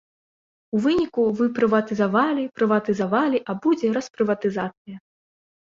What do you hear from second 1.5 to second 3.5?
прыватызавалі, прыватызавалі,